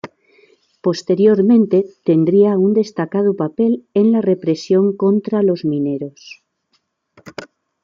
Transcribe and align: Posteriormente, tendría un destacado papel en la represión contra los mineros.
Posteriormente, 0.85 1.85
tendría 2.03 2.57
un 2.57 2.73
destacado 2.73 3.35
papel 3.35 3.85
en 3.93 4.11
la 4.11 4.19
represión 4.21 4.97
contra 4.97 5.43
los 5.43 5.63
mineros. 5.63 6.43